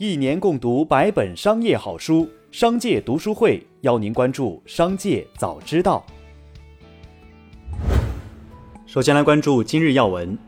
[0.00, 6.06] 一年共读百本商业好书，商界读书会邀您关注商界早知道。
[8.86, 10.38] 首先来关注今日要闻。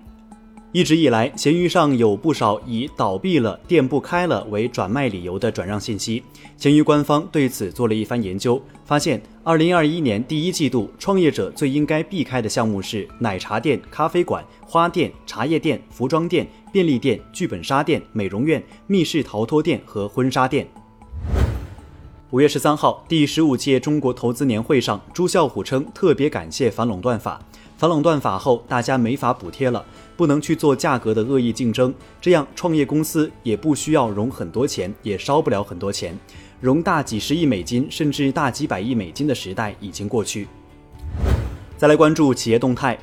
[0.73, 6.23] 一直以来，闲鱼上有不少以倒闭了、店不开了为转卖理由的转让信息。
[6.57, 20.69] 闲鱼官方对此做了一番研究，发现，二零二一年第一季度，创业者最应该避开的项目是奶茶店、咖啡馆、花店、茶叶店、服装店、便利店、剧本杀店、美容院、密室逃脱店和婚纱店。
[22.31, 27.41] 五月十三号，第十五届中国投资年会上，朱啸虎称特别感谢反垄断法。
[27.81, 29.83] 反垄断法后，大家没法补贴了，
[30.15, 36.15] 不能去做价格的恶意竞争，这样创业公司也不需要融很多钱，也烧不了很多钱，
[36.61, 40.47] 融大几十亿美金甚至大几百亿美金的时代已经过去。
[41.79, 42.99] 再来关注企业动态。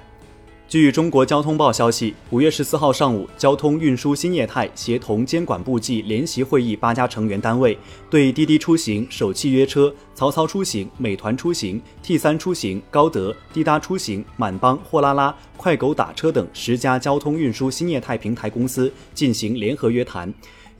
[0.69, 7.77] 据中国交通报消息，五月十四号上午，交通运输新业态协同监管部际联席会议八家成员单位
[8.09, 20.33] 对滴滴出行、首汽约车、曹操出行、美团出行、T 三出行、高德、滴答出行、满帮、货拉拉、快狗打车等十家交通运输新业态平台公司进行联合约谈，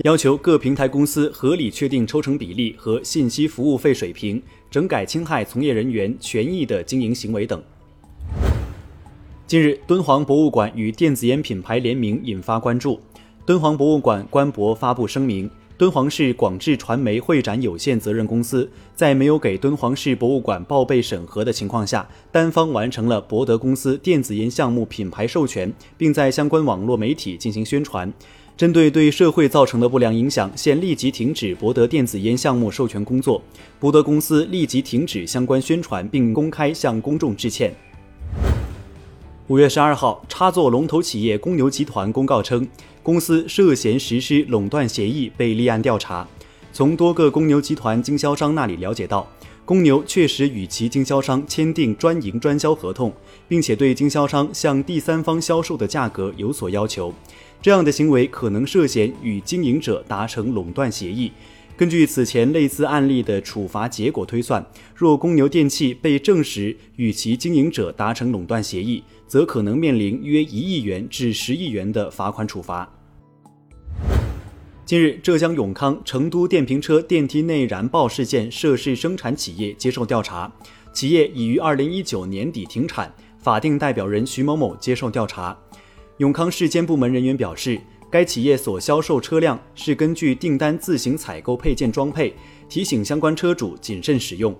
[0.03, 7.63] 要求各平台公司合理确定抽成比例和信息服务费水平，整改侵害从业人员权益的经营行为等。
[9.47, 12.99] 近日，敦煌博物馆与电子烟品牌联名引发关注。
[13.45, 28.13] 敦煌博物馆官博发布声明，敦煌市广智传媒会展有限责任公司在没有给敦煌市博物馆报备审核的情况下，单方完成了博德公司电子烟项目品牌授权，并在相关网络媒体进行宣传。
[28.57, 33.41] 针对对社会造成的不良影响，现立即停止博德电子烟项目授权工作。
[33.79, 37.73] 博德公司立即停止相关宣传，并公开向公众致歉。
[39.47, 42.67] 五月十二号，插座龙头企业公牛集团公告称，
[43.01, 46.27] 公司涉嫌实施垄断协议，被立案调查。
[46.73, 49.25] 从多个公牛集团经销商那里了解到，
[49.63, 53.13] 公牛确实与其经销商签订专营专销合同，
[53.47, 57.13] 并且对经销商向第三方销售的价格有所要求。
[57.61, 61.31] 这样的行为可能涉嫌与经营者达成垄断协议。
[61.77, 64.65] 根据此前类似案例的处罚结果推算，
[64.95, 72.91] 若公牛电器被证实与其经营者达成垄断协议，则可能面临约一亿元至十亿元的罚款处罚。
[74.87, 80.51] 近日，浙江永康成都电瓶车电梯内燃爆事件涉事生产企业接受调查，
[80.91, 85.55] 企业已于二零一九年底停产，法定代表人徐某某接受调查。
[86.17, 87.79] 永康市监部门人员表示。
[88.09, 92.33] 该企业所销售车辆是根据订单自行采购配件装配，
[92.69, 94.55] 提醒相关车主谨慎使用。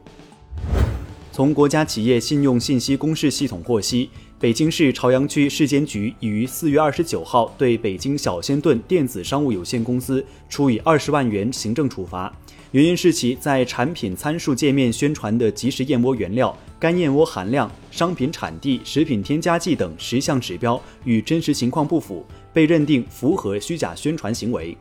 [1.31, 12.33] 从国家企业信用信息公示系统获悉，北京市朝阳区市监局已于四月二十九号对北京小仙炖电子商务有限公司处以二十万元行政处罚，
[12.71, 22.25] 原因是其在产品参数界面宣传的即食燕窝原料、干燕窝含量、商品产地、食品添加剂等十项指标与真实情况不符。
[22.57, 24.75] 被认定符合虚假宣传行为。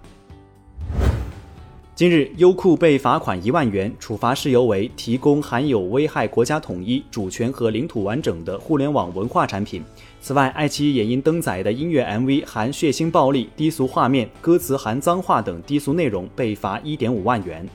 [1.95, 9.83] 今日，优酷被罚款一万元，处罚事由为提供含有危害国家统一、主权和领土完整的互联网文化产品。
[10.23, 17.69] 此外，爱奇艺也因登载的音乐 MV 含血腥暴力、低俗画面、歌词含脏话等低俗内容，被罚一点五万元。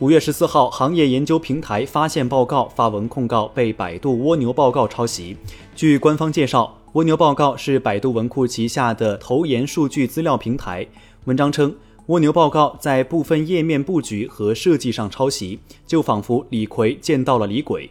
[0.00, 5.36] 五月十四号，行业研究平台发现报告发文控告被百度蜗牛报告抄袭。
[5.76, 6.81] 据官方介绍。
[6.94, 10.86] 蜗牛报告是百度文库旗下的投研数据资料平台。
[11.24, 11.74] 文章称，
[12.08, 17.88] 蜗牛报告在部分页面布局和设计上抄袭，就仿佛李逵见到了李鬼。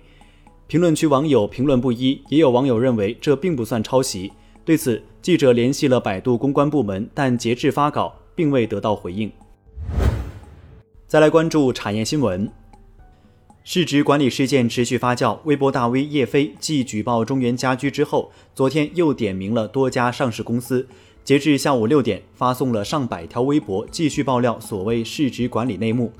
[0.67, 4.31] 评论区网友评论不一，也有网友认为这并不算抄袭。
[4.63, 9.31] 对此，记者联系了百度公关部门，但截至发稿，并未得到回应。
[11.07, 12.47] 再来关注产业新闻。
[13.63, 20.87] 市值管理事件持续发酵，微博大 V 叶飞继举报中原家居之后，昨天又点名了多家上市公司。
[21.23, 26.11] 截至下午六点，发送了上百条微博，继续爆料所谓市值管理内幕。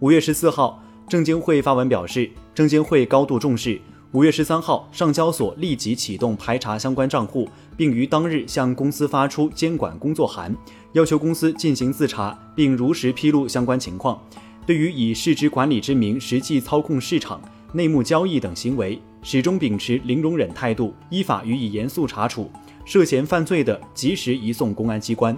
[0.00, 3.80] 五月十四号，证监会发文表示，证监会高度重视。
[4.10, 10.52] 五月十三号，上交所立即启动排查相关账户，并于当日向公司发出监管工作函，
[10.94, 14.20] 要求公司进行自查，并如实披露相关情况。
[14.68, 17.40] 对于以市值管理之名实际操控市场、
[17.72, 22.50] 内幕交易等行为，始终秉持零容忍态度，依法予以严肃查处，
[22.84, 25.34] 涉嫌犯罪的及时移送公安机关。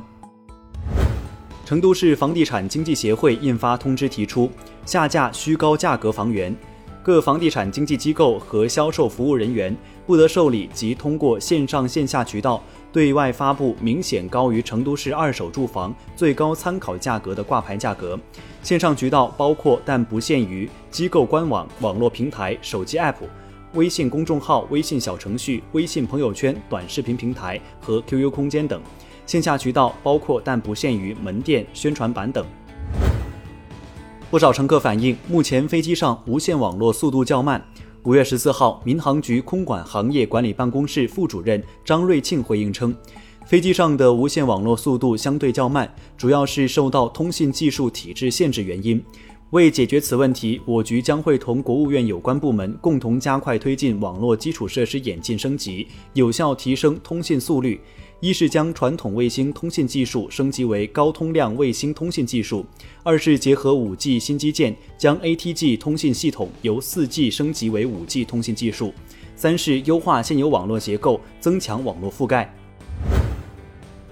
[1.65, 4.51] 成都市房地产经纪协会印发通知，提出
[4.85, 6.53] 下架虚高价格房源。
[7.03, 9.75] 各房地产经纪机构和销售服务人员
[10.07, 12.63] 不得受理及通过线上线下渠道
[12.93, 18.19] 对外发布明显高于成都市二手住房最高参考价格的挂牌价格。
[18.63, 23.15] 线上渠道包括但不限于机构官网、网络平台、手机 App、
[23.73, 28.83] 微信公众号、微信小程序、微信朋友圈、短视频平台和 QQ 空间等。
[29.25, 32.45] 线下渠道包括但不限于门店、宣传板等。
[34.31, 37.61] 不少乘客反映，目前飞机上无线网络速度较慢。
[38.05, 42.95] 五月十四号，民航局空管行业管理办公室副主任张瑞庆回应称，
[43.45, 49.03] 飞机上的无线网络速度相对较慢，主要是受到通信技术体制限制原因。
[49.51, 57.81] 为解决此问题，我局将会同国务院有关部门共同加快推进网络基础设施演进升级，有效提升通信速率。
[58.21, 62.63] 一是将传统卫星通信技术升级为高通量卫星通信技术；
[63.03, 68.93] 二是结合 5G 新基建，将 ATG 通信系统由 4G 升级为 5G 通信技术；
[69.35, 72.55] 三是优化现有网络结构，增强网络覆盖。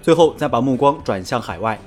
[0.01, 1.79] 最后，再把目光转向海外。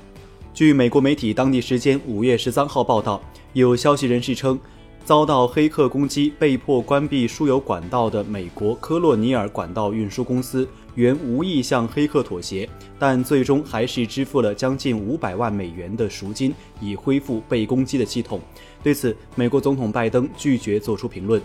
[0.53, 3.21] 据美国媒体当地时间五月十三号报道，
[3.51, 4.57] 有消息人士称。
[5.05, 12.69] 遭到黑客攻击，被迫关闭输油管道的美国科洛尼尔管道运输公司，原无意向黑客妥协，
[12.99, 18.39] 但最终还是支付了将近五百万美元的赎金，以恢复被攻击的系统。
[18.81, 21.41] 对此，美国总统拜登拒绝作出评论。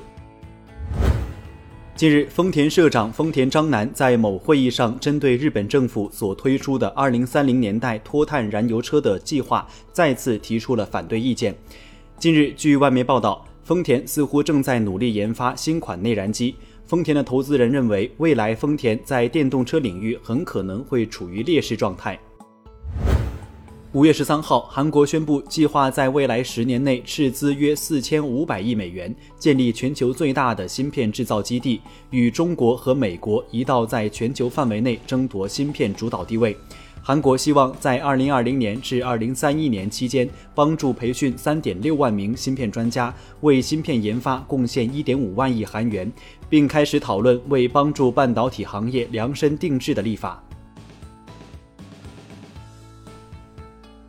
[1.94, 11.54] 近日，丰田社长丰田章男在某会议上，针对日本政府所推出的二零三零年代脱碳燃油车的计划，再次提出了反对意见。
[12.18, 13.44] 近日，据外媒报道。
[13.68, 16.54] 丰田似乎正在努力研发新款内燃机。
[16.88, 22.18] 丰田的投资人认为，未来丰田在电动车领域很可能会处于劣势状态。
[23.92, 36.56] 五月十三号，韩国宣布计划在未来十年内斥资约四千五百亿美元，建立全球最大的芯片制造基地，与中国和美国一道在全球范围内争夺芯片主导地位。
[37.02, 46.12] 韩国希望在2020年至2031年期间，帮助培训3.6万名芯片专家，为芯片研发贡献1.5万亿韩元，
[46.50, 50.42] 并开始讨论为帮助半导体行业量身定制的立法。